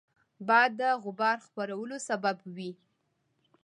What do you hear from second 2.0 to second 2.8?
سبب وي